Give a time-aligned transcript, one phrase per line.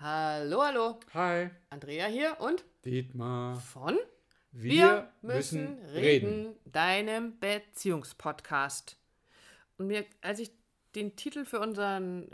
[0.00, 1.00] Hallo, hallo.
[1.12, 3.56] Hi, Andrea hier und Dietmar.
[3.56, 3.98] von
[4.52, 6.54] Wir, müssen reden.
[6.66, 8.96] deinem Beziehungspodcast.
[9.76, 10.52] Und mir, als ich
[10.94, 12.30] den Titel für unseren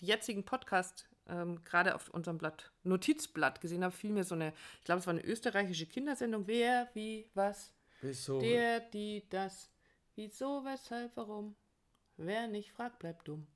[0.00, 4.84] jetzigen Podcast ähm, gerade auf unserem Blatt, Notizblatt gesehen habe, fiel mir so eine, ich
[4.84, 6.46] glaube, es war eine österreichische Kindersendung.
[6.46, 8.40] Wer, wie, was, Wieso?
[8.40, 9.70] der, die, das,
[10.14, 11.56] wieso, weshalb, warum.
[12.16, 13.46] Wer nicht fragt, bleibt dumm.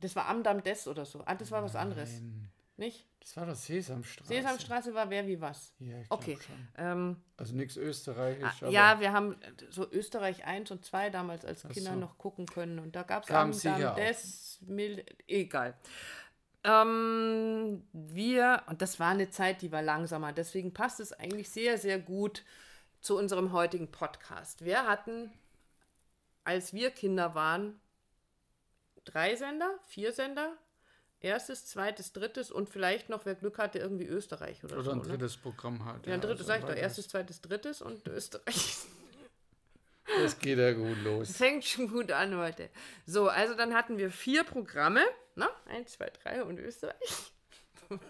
[0.00, 1.22] Das war Amdam des oder so.
[1.26, 2.14] Ah, das war was anderes.
[2.14, 3.06] Nein, Nicht?
[3.20, 4.28] Das war doch Sesamstraße.
[4.34, 5.72] Sesamstraße war wer wie was.
[5.78, 6.38] Ja, ich Okay.
[6.44, 6.68] schon.
[6.76, 9.36] Ähm, Also nichts Österreichisch, ah, ja, wir haben
[9.70, 11.98] so Österreich 1 und 2 damals als Kinder so.
[11.98, 12.78] noch gucken können.
[12.78, 13.94] Und da gab es auch.
[13.96, 15.74] des Mil Egal.
[16.64, 20.32] Ähm, wir, und das war eine Zeit, die war langsamer.
[20.32, 22.44] Deswegen passt es eigentlich sehr, sehr gut
[23.00, 24.64] zu unserem heutigen Podcast.
[24.64, 25.32] Wir hatten,
[26.44, 27.80] als wir Kinder waren,
[29.04, 30.56] drei Sender, vier Sender.
[31.22, 34.90] Erstes, zweites, drittes und vielleicht noch, wer Glück hatte, irgendwie Österreich oder, oder so.
[34.90, 35.04] ein ne?
[35.04, 36.06] drittes Programm halt.
[36.06, 38.78] Ja, ein drittes, also sag ich doch, erstes, zweites, drittes und Österreich.
[40.04, 41.36] Das geht ja gut los.
[41.36, 42.68] Fängt schon gut an heute.
[43.06, 45.00] So, also dann hatten wir vier Programme.
[45.36, 45.48] Ne?
[45.66, 47.32] Eins, zwei, drei und Österreich.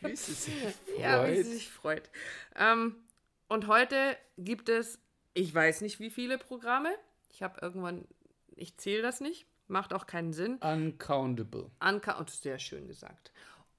[0.00, 0.54] Wie es sich
[0.98, 1.36] Ja, wie freut.
[1.36, 2.10] sie sich freut.
[2.56, 2.96] Ähm,
[3.48, 4.98] und heute gibt es,
[5.34, 6.94] ich weiß nicht wie viele Programme.
[7.32, 8.06] Ich habe irgendwann,
[8.54, 9.46] ich zähle das nicht.
[9.70, 10.58] Macht auch keinen Sinn.
[10.58, 11.70] Uncountable.
[11.78, 13.32] Anka und sehr schön gesagt.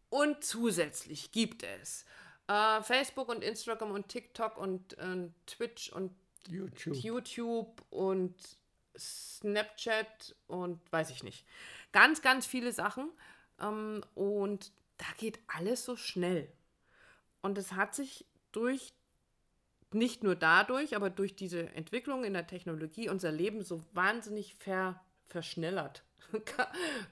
[0.10, 2.06] Und zusätzlich gibt es
[2.48, 6.14] äh, Facebook und Instagram und TikTok und äh, Twitch und
[6.48, 6.96] YouTube.
[6.96, 8.36] YouTube und
[8.98, 11.46] Snapchat und weiß ich nicht.
[11.92, 13.10] Ganz, ganz viele Sachen.
[13.60, 16.52] Ähm, und da geht alles so schnell.
[17.42, 18.94] Und es hat sich durch,
[19.92, 25.04] nicht nur dadurch, aber durch diese Entwicklung in der Technologie unser Leben so wahnsinnig ver,
[25.32, 26.04] verschnellert.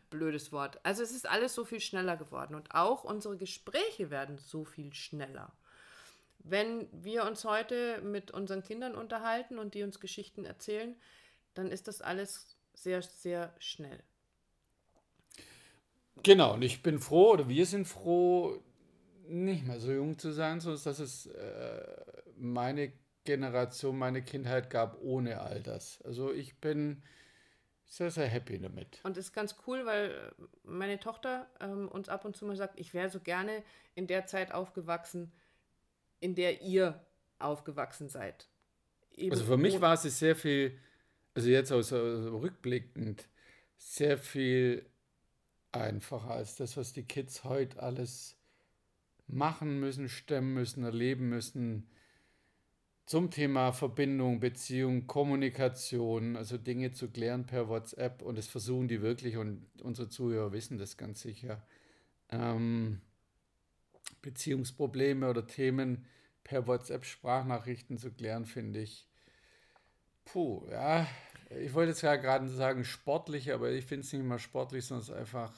[0.09, 0.79] Blödes Wort.
[0.83, 4.93] Also es ist alles so viel schneller geworden und auch unsere Gespräche werden so viel
[4.93, 5.51] schneller.
[6.39, 10.95] Wenn wir uns heute mit unseren Kindern unterhalten und die uns Geschichten erzählen,
[11.53, 14.01] dann ist das alles sehr, sehr schnell.
[16.23, 18.61] Genau, und ich bin froh, oder wir sind froh,
[19.27, 21.81] nicht mehr so jung zu sein, sondern dass es äh,
[22.37, 22.93] meine
[23.25, 26.01] Generation, meine Kindheit gab ohne all das.
[26.03, 27.03] Also ich bin
[27.89, 29.01] sehr, sehr happy damit.
[29.03, 30.31] Und das ist ganz cool, weil
[30.63, 33.63] meine Tochter ähm, uns ab und zu mal sagt, ich wäre so gerne
[33.95, 35.31] in der Zeit aufgewachsen,
[36.19, 37.03] in der ihr
[37.39, 38.47] aufgewachsen seid.
[39.15, 40.77] Eben Also für mich war es sehr viel,
[41.33, 43.27] also jetzt aus, aus rückblickend,
[43.77, 44.85] sehr viel
[45.71, 48.37] einfacher als das, was die Kids heute alles
[49.27, 51.89] machen müssen, stemmen müssen, erleben müssen.
[53.09, 59.01] Zum Thema Verbindung, Beziehung, Kommunikation, also Dinge zu klären per WhatsApp und das versuchen die
[59.01, 61.65] wirklich und unsere Zuhörer wissen das ganz sicher.
[62.29, 63.01] Ähm,
[64.21, 66.05] Beziehungsprobleme oder Themen
[66.43, 69.07] per WhatsApp-Sprachnachrichten zu klären, finde ich.
[70.25, 71.07] Puh, ja.
[71.49, 75.01] Ich wollte jetzt ja gerade sagen sportlich, aber ich finde es nicht mal sportlich, sondern
[75.01, 75.51] es ist einfach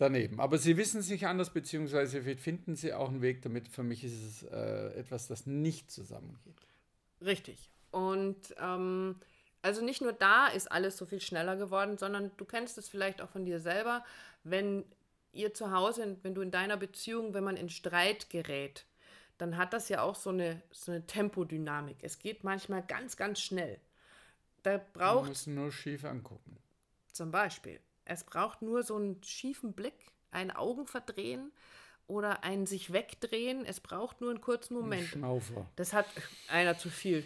[0.00, 0.40] daneben.
[0.40, 3.68] Aber sie wissen es nicht anders, beziehungsweise finden sie auch einen Weg damit.
[3.68, 6.56] Für mich ist es äh, etwas, das nicht zusammengeht.
[7.20, 7.70] Richtig.
[7.90, 9.16] Und ähm,
[9.62, 13.20] also nicht nur da ist alles so viel schneller geworden, sondern du kennst es vielleicht
[13.20, 14.04] auch von dir selber,
[14.42, 14.84] wenn
[15.32, 18.86] ihr zu Hause, wenn du in deiner Beziehung, wenn man in Streit gerät,
[19.38, 21.98] dann hat das ja auch so eine, so eine Tempodynamik.
[22.02, 23.78] Es geht manchmal ganz, ganz schnell.
[24.62, 26.58] Da braucht müssen nur schief angucken.
[27.12, 27.80] zum Beispiel,
[28.10, 29.94] es braucht nur so einen schiefen Blick,
[30.32, 31.52] ein Augenverdrehen
[32.08, 33.64] oder ein sich wegdrehen.
[33.64, 35.06] Es braucht nur einen kurzen Ein Moment.
[35.08, 35.64] Schnaufer.
[35.76, 36.06] Das hat
[36.48, 37.24] einer zu viel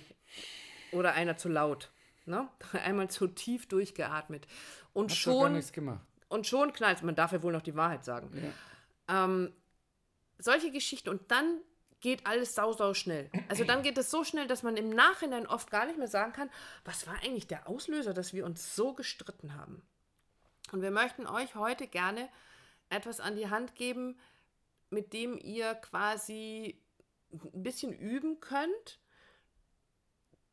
[0.92, 1.90] oder einer zu laut.
[2.26, 2.48] Ne?
[2.72, 4.46] Einmal zu tief durchgeatmet.
[4.92, 6.04] Und Hat doch gar schon, nichts gemacht.
[6.28, 8.30] und schon knallt Man darf ja wohl noch die Wahrheit sagen.
[9.08, 9.24] Ja.
[9.24, 9.54] Ähm,
[10.38, 11.60] solche Geschichten und dann
[12.00, 13.30] geht alles sau, sau schnell.
[13.48, 16.34] Also dann geht es so schnell, dass man im Nachhinein oft gar nicht mehr sagen
[16.34, 16.50] kann,
[16.84, 19.82] was war eigentlich der Auslöser, dass wir uns so gestritten haben.
[20.72, 22.28] Und wir möchten euch heute gerne
[22.88, 24.18] etwas an die Hand geben,
[24.90, 26.80] mit dem ihr quasi
[27.32, 29.00] ein bisschen üben könnt,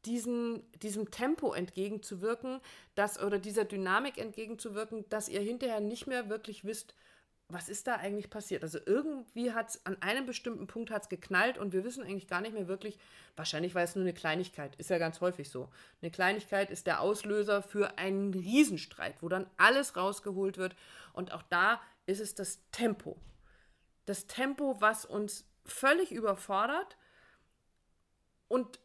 [0.06, 2.60] diesen, diesem Tempo entgegenzuwirken,
[2.96, 6.96] dass, oder dieser Dynamik entgegenzuwirken, dass ihr hinterher nicht mehr wirklich wisst,
[7.54, 8.64] was ist da eigentlich passiert.
[8.64, 12.42] Also irgendwie hat es an einem bestimmten Punkt hat's geknallt und wir wissen eigentlich gar
[12.42, 12.98] nicht mehr wirklich,
[13.36, 15.70] wahrscheinlich war es nur eine Kleinigkeit, ist ja ganz häufig so.
[16.02, 20.76] Eine Kleinigkeit ist der Auslöser für einen Riesenstreit, wo dann alles rausgeholt wird
[21.14, 23.18] und auch da ist es das Tempo.
[24.06, 26.98] Das Tempo, was uns völlig überfordert
[28.48, 28.80] und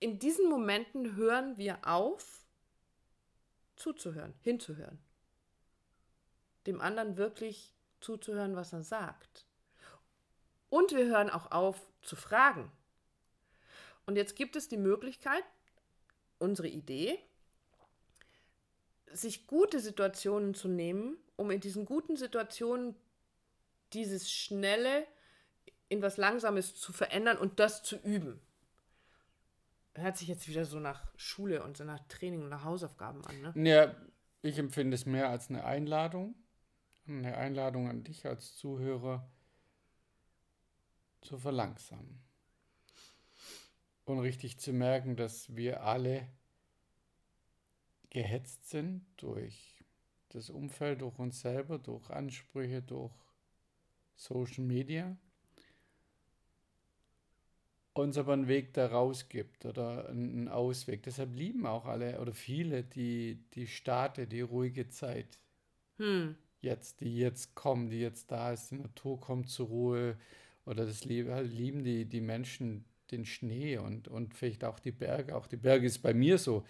[0.00, 2.46] in diesen Momenten hören wir auf,
[3.76, 4.98] zuzuhören, hinzuhören.
[6.66, 9.46] Dem anderen wirklich zuzuhören, was er sagt.
[10.70, 12.70] Und wir hören auch auf zu fragen.
[14.06, 15.44] Und jetzt gibt es die Möglichkeit,
[16.38, 17.18] unsere Idee,
[19.12, 22.94] sich gute Situationen zu nehmen, um in diesen guten Situationen
[23.92, 25.06] dieses Schnelle
[25.88, 28.40] in was Langsames zu verändern und das zu üben.
[29.94, 33.40] Hört sich jetzt wieder so nach Schule und so nach Training und nach Hausaufgaben an,
[33.40, 33.68] ne?
[33.68, 33.94] Ja,
[34.42, 36.34] ich empfinde es mehr als eine Einladung.
[37.08, 39.26] Eine Einladung an dich als Zuhörer
[41.22, 42.20] zu verlangsamen.
[44.04, 46.28] Und richtig zu merken, dass wir alle
[48.10, 49.82] gehetzt sind durch
[50.30, 53.14] das Umfeld, durch uns selber, durch Ansprüche, durch
[54.16, 55.16] Social Media.
[57.94, 61.02] Uns aber einen Weg daraus gibt oder einen Ausweg.
[61.02, 65.38] Deshalb lieben auch alle oder viele die, die Starte, die ruhige Zeit.
[65.96, 66.36] Hm.
[66.60, 70.16] Jetzt, die jetzt kommen, die jetzt da ist, die Natur kommt zur Ruhe
[70.64, 75.36] oder das lieben die, die Menschen den Schnee und, und vielleicht auch die Berge.
[75.36, 76.64] Auch die Berge ist bei mir so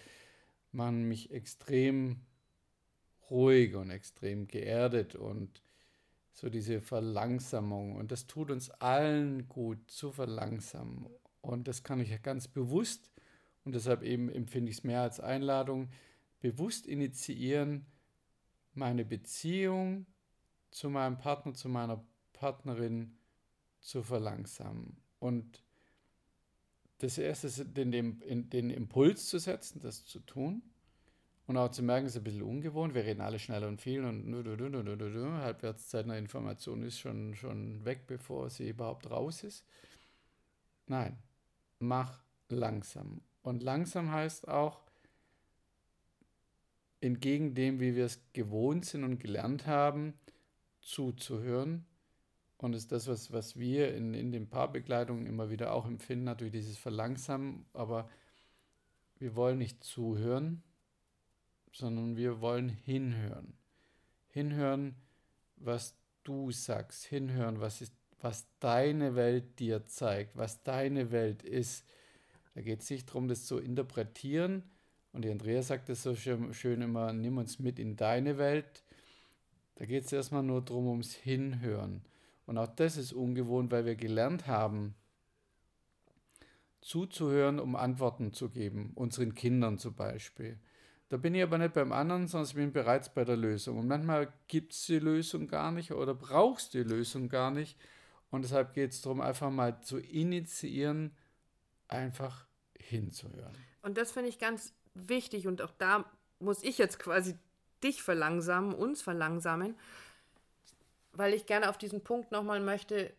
[0.72, 2.20] machen mich extrem
[3.30, 5.62] ruhig und extrem geerdet und
[6.32, 7.96] so diese Verlangsamung.
[7.96, 11.06] Und das tut uns allen gut zu verlangsamen.
[11.40, 13.10] Und das kann ich ganz bewusst
[13.64, 15.88] und deshalb eben empfinde ich es mehr als Einladung,
[16.40, 17.86] bewusst initiieren,
[18.78, 20.06] meine Beziehung
[20.70, 23.18] zu meinem Partner, zu meiner Partnerin
[23.80, 24.96] zu verlangsamen.
[25.18, 25.62] Und
[26.98, 30.62] das erste ist, den, den, den Impuls zu setzen, das zu tun.
[31.46, 32.94] Und auch zu merken, es ist ein bisschen ungewohnt.
[32.94, 34.30] Wir reden alle schnell und viel und.
[35.40, 39.64] Halbwertszeit einer Information ist schon, schon weg, bevor sie überhaupt raus ist.
[40.86, 41.16] Nein,
[41.78, 43.22] mach langsam.
[43.42, 44.82] Und langsam heißt auch,
[47.00, 50.14] entgegen dem, wie wir es gewohnt sind und gelernt haben,
[50.80, 51.86] zuzuhören
[52.58, 56.52] und ist das, was, was wir in, in den Paarbegleitungen immer wieder auch empfinden, natürlich
[56.52, 58.08] dieses Verlangsamen, aber
[59.18, 60.62] wir wollen nicht zuhören,
[61.72, 63.56] sondern wir wollen hinhören.
[64.28, 64.96] Hinhören,
[65.56, 71.84] was du sagst, hinhören, was, ist, was deine Welt dir zeigt, was deine Welt ist.
[72.54, 74.64] Da geht es nicht darum, das zu interpretieren.
[75.12, 78.84] Und die Andrea sagt es so schön, schön immer, nimm uns mit in deine Welt.
[79.76, 82.02] Da geht es erstmal nur darum, ums Hinhören.
[82.46, 84.94] Und auch das ist ungewohnt, weil wir gelernt haben,
[86.80, 90.58] zuzuhören, um Antworten zu geben, unseren Kindern zum Beispiel.
[91.08, 93.78] Da bin ich aber nicht beim anderen, sondern ich bin bereits bei der Lösung.
[93.78, 97.78] Und manchmal gibt es die Lösung gar nicht oder brauchst die Lösung gar nicht.
[98.30, 101.16] Und deshalb geht es darum, einfach mal zu initiieren,
[101.88, 102.46] einfach
[102.78, 103.56] hinzuhören.
[103.82, 104.74] Und das finde ich ganz
[105.06, 106.04] wichtig und auch da
[106.38, 107.36] muss ich jetzt quasi
[107.82, 109.76] dich verlangsamen, uns verlangsamen,
[111.12, 113.12] weil ich gerne auf diesen Punkt nochmal möchte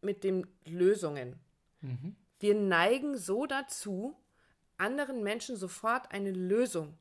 [0.00, 1.38] mit den Lösungen.
[1.80, 2.16] Mhm.
[2.38, 4.16] Wir neigen so dazu,
[4.78, 6.96] anderen Menschen sofort eine Lösung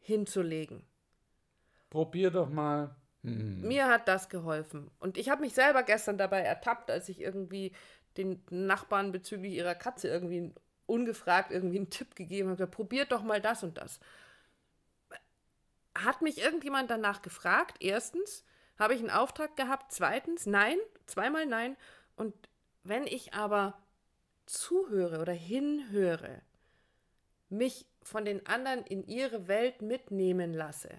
[0.00, 0.82] hinzulegen.
[1.90, 2.94] Probier doch mal.
[3.22, 3.60] Hm.
[3.62, 4.90] Mir hat das geholfen.
[5.00, 7.72] Und ich habe mich selber gestern dabei ertappt, als ich irgendwie
[8.16, 10.52] den Nachbarn bezüglich ihrer Katze irgendwie
[10.88, 12.66] ungefragt irgendwie einen Tipp gegeben habe.
[12.66, 14.00] Probiert doch mal das und das.
[15.94, 17.76] Hat mich irgendjemand danach gefragt?
[17.80, 18.44] Erstens.
[18.78, 19.92] Habe ich einen Auftrag gehabt?
[19.92, 21.76] Zweitens, nein, zweimal nein.
[22.14, 22.34] Und
[22.84, 23.76] wenn ich aber
[24.46, 26.42] zuhöre oder hinhöre,
[27.48, 30.90] mich von den anderen in ihre Welt mitnehmen lasse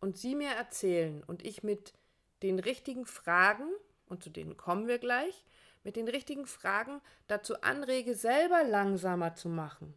[0.00, 1.94] und sie mir erzählen und ich mit
[2.42, 3.70] den richtigen Fragen,
[4.08, 5.44] und zu denen kommen wir gleich,
[5.86, 9.94] mit den richtigen Fragen dazu anrege, selber langsamer zu machen,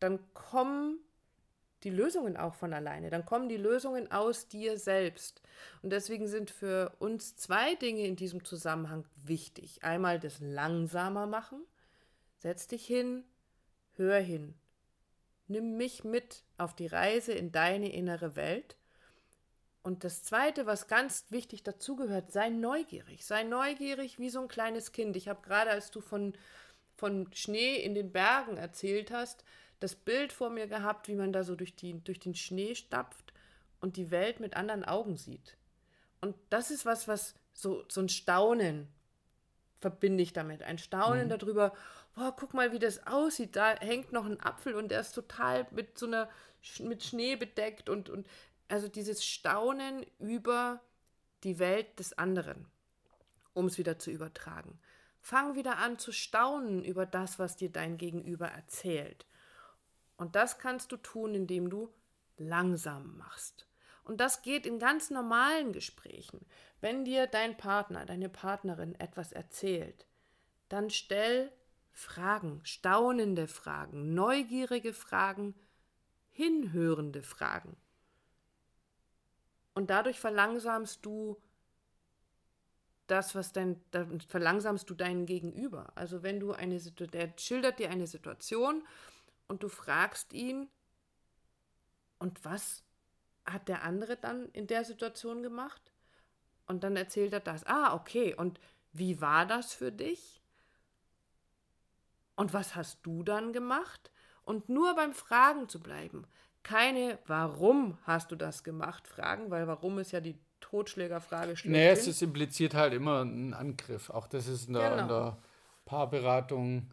[0.00, 0.98] dann kommen
[1.84, 3.10] die Lösungen auch von alleine.
[3.10, 5.40] Dann kommen die Lösungen aus dir selbst.
[5.82, 9.84] Und deswegen sind für uns zwei Dinge in diesem Zusammenhang wichtig.
[9.84, 11.62] Einmal das langsamer machen.
[12.38, 13.22] Setz dich hin,
[13.92, 14.54] hör hin.
[15.46, 18.76] Nimm mich mit auf die Reise in deine innere Welt.
[19.84, 23.26] Und das Zweite, was ganz wichtig dazugehört, sei neugierig.
[23.26, 25.14] Sei neugierig wie so ein kleines Kind.
[25.14, 26.32] Ich habe gerade, als du von,
[26.96, 29.44] von Schnee in den Bergen erzählt hast,
[29.80, 33.34] das Bild vor mir gehabt, wie man da so durch, die, durch den Schnee stapft
[33.82, 35.58] und die Welt mit anderen Augen sieht.
[36.22, 38.88] Und das ist was, was so, so ein Staunen
[39.82, 40.62] verbinde ich damit.
[40.62, 41.38] Ein Staunen mhm.
[41.38, 41.74] darüber,
[42.14, 43.54] boah, guck mal, wie das aussieht.
[43.54, 46.30] Da hängt noch ein Apfel und der ist total mit so einer
[46.78, 48.26] mit Schnee bedeckt und, und
[48.68, 50.80] also dieses Staunen über
[51.42, 52.66] die Welt des anderen,
[53.52, 54.78] um es wieder zu übertragen.
[55.20, 59.26] Fang wieder an zu staunen über das, was dir dein Gegenüber erzählt.
[60.16, 61.92] Und das kannst du tun, indem du
[62.36, 63.66] langsam machst.
[64.04, 66.44] Und das geht in ganz normalen Gesprächen.
[66.80, 70.06] Wenn dir dein Partner, deine Partnerin etwas erzählt,
[70.68, 71.50] dann stell
[71.90, 75.54] Fragen, staunende Fragen, neugierige Fragen,
[76.30, 77.76] hinhörende Fragen.
[79.74, 81.36] Und dadurch verlangsamst du
[83.06, 85.92] das, was dein, dann verlangsamst du deinen Gegenüber.
[85.94, 88.86] Also wenn du eine Situation, der schildert dir eine Situation
[89.46, 90.68] und du fragst ihn,
[92.18, 92.82] und was
[93.44, 95.92] hat der andere dann in der Situation gemacht?
[96.66, 97.64] Und dann erzählt er das.
[97.66, 98.34] Ah, okay.
[98.34, 98.58] Und
[98.92, 100.40] wie war das für dich?
[102.36, 104.10] Und was hast du dann gemacht?
[104.42, 106.26] Und nur beim Fragen zu bleiben.
[106.64, 111.72] Keine, warum hast du das gemacht, Fragen, weil warum ist ja die Totschlägerfrage schlechthin.
[111.72, 114.10] Nee, es impliziert halt immer einen Angriff.
[114.10, 115.02] Auch das ist in der, genau.
[115.02, 115.38] in der
[115.84, 116.90] Paarberatung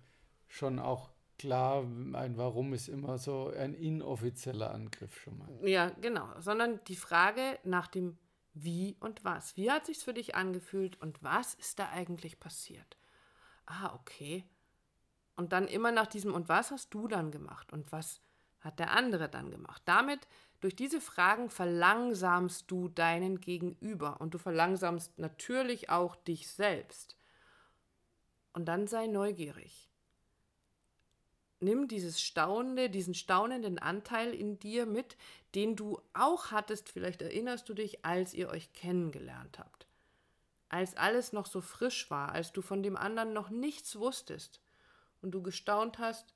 [0.48, 1.10] schon auch
[1.40, 5.50] klar, ein Warum ist immer so ein inoffizieller Angriff schon mal.
[5.68, 6.28] Ja, genau.
[6.38, 8.18] Sondern die Frage nach dem
[8.54, 9.58] Wie und Was.
[9.58, 12.98] Wie hat sich's für dich angefühlt und was ist da eigentlich passiert?
[13.66, 14.44] Ah, okay.
[15.38, 18.22] Und dann immer nach diesem Und was hast du dann gemacht und was
[18.62, 19.82] hat der andere dann gemacht?
[19.86, 20.28] Damit,
[20.62, 27.18] durch diese Fragen verlangsamst du deinen Gegenüber und du verlangsamst natürlich auch dich selbst.
[28.54, 29.92] Und dann sei neugierig
[31.62, 35.16] nimm dieses staunende, diesen staunenden Anteil in dir mit,
[35.56, 39.88] den du auch hattest, vielleicht erinnerst du dich, als ihr euch kennengelernt habt.
[40.70, 44.60] Als alles noch so frisch war, als du von dem anderen noch nichts wusstest
[45.22, 46.34] und du gestaunt hast,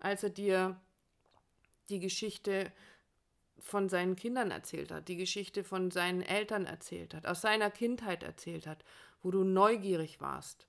[0.00, 0.80] als er dir
[1.88, 2.72] die Geschichte
[3.58, 8.22] von seinen Kindern erzählt hat, die Geschichte von seinen Eltern erzählt hat, aus seiner Kindheit
[8.22, 8.84] erzählt hat,
[9.22, 10.68] wo du neugierig warst.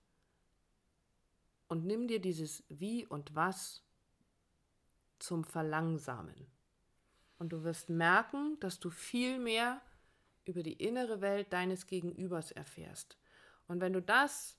[1.67, 3.83] Und nimm dir dieses Wie und Was
[5.19, 6.47] zum Verlangsamen.
[7.37, 9.81] Und du wirst merken, dass du viel mehr
[10.45, 13.17] über die innere Welt deines Gegenübers erfährst.
[13.67, 14.57] Und wenn du das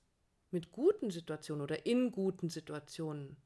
[0.50, 3.36] mit guten Situationen oder in guten Situationen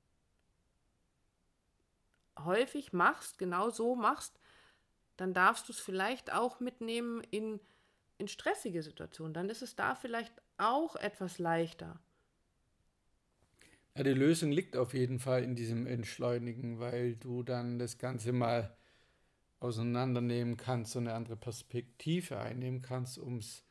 [2.39, 4.39] häufig machst, genau so machst,
[5.17, 7.61] dann darfst du es vielleicht auch mitnehmen in,
[8.19, 9.35] in stressige Situationen.
[9.35, 12.01] Dann ist es da vielleicht auch etwas leichter.
[13.97, 18.33] Ja, die Lösung liegt auf jeden Fall in diesem Entschleunigen, weil du dann das Ganze
[18.33, 18.77] mal
[19.61, 23.65] auseinandernehmen kannst, und eine andere Perspektive einnehmen kannst, um es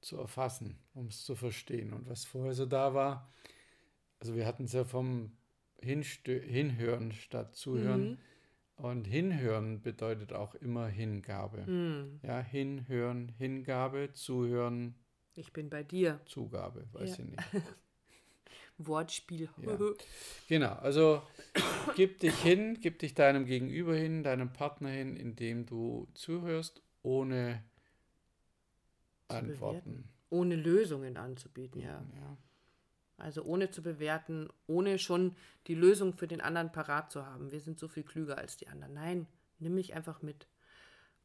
[0.00, 1.92] zu erfassen, um es zu verstehen.
[1.92, 3.32] Und was vorher so da war,
[4.18, 5.36] also wir hatten es ja vom
[5.84, 8.10] Hinhören statt Zuhören.
[8.10, 8.18] Mhm.
[8.76, 11.64] Und Hinhören bedeutet auch immer Hingabe.
[11.66, 12.20] Mhm.
[12.22, 14.94] Ja, Hinhören, Hingabe, Zuhören.
[15.34, 16.20] Ich bin bei dir.
[16.26, 17.24] Zugabe, weiß ja.
[17.24, 17.42] ich nicht.
[18.78, 19.48] Wortspiel.
[19.58, 19.78] Ja.
[20.48, 21.22] Genau, also
[21.96, 27.62] gib dich hin, gib dich deinem Gegenüber hin, deinem Partner hin, indem du zuhörst, ohne
[29.28, 29.58] Antworten.
[29.58, 30.08] Bewerten.
[30.30, 32.04] Ohne Lösungen anzubieten, ja.
[32.14, 32.36] ja.
[33.16, 37.52] Also ohne zu bewerten, ohne schon die Lösung für den anderen parat zu haben.
[37.52, 38.94] Wir sind so viel klüger als die anderen.
[38.94, 39.26] Nein,
[39.58, 40.46] nimm mich einfach mit.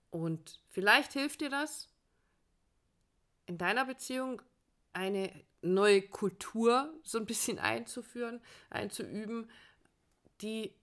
[0.10, 1.90] Und vielleicht hilft dir das
[3.46, 4.42] in deiner Beziehung
[4.94, 9.50] eine neue Kultur so ein bisschen einzuführen, einzuüben,
[10.42, 10.74] die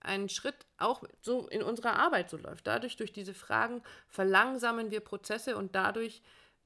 [0.00, 2.66] einen Schritt auch so in unserer Arbeit so läuft.
[2.66, 6.22] Dadurch, durch diese Fragen verlangsamen wir Prozesse und dadurch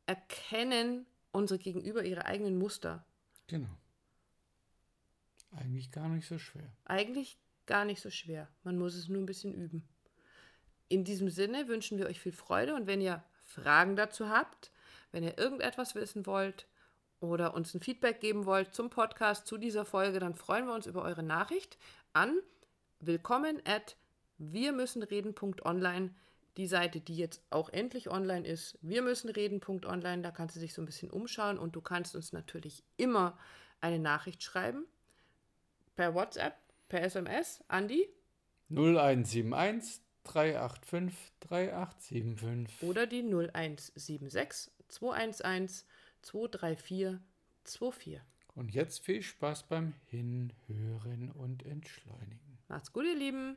[0.06, 3.04] erkennen unsere Gegenüber ihre eigenen Muster.
[3.46, 3.68] Genau.
[5.52, 6.72] Eigentlich gar nicht so schwer.
[6.84, 8.48] Eigentlich gar nicht so schwer.
[8.62, 9.88] Man muss es nur ein bisschen üben.
[10.88, 14.70] In diesem Sinne wünschen wir euch viel Freude und wenn ihr Fragen dazu habt,
[15.12, 16.66] wenn ihr irgendetwas wissen wollt,
[17.20, 20.86] oder uns ein Feedback geben wollt zum Podcast, zu dieser Folge, dann freuen wir uns
[20.86, 21.78] über eure Nachricht
[22.12, 22.38] an
[23.00, 23.96] willkommen at
[24.38, 26.14] wir müssen reden.online.
[26.56, 30.74] Die Seite, die jetzt auch endlich online ist, wir müssen reden.online, da kannst du dich
[30.74, 33.38] so ein bisschen umschauen und du kannst uns natürlich immer
[33.80, 34.84] eine Nachricht schreiben.
[35.98, 36.54] Per WhatsApp,
[36.88, 38.08] per SMS, Andi
[38.70, 45.84] 0171 385 3875 oder die 0176 211
[46.22, 48.20] 23424.
[48.54, 52.60] Und jetzt viel Spaß beim Hinhören und Entschleunigen.
[52.68, 53.56] Macht's gut, ihr Lieben.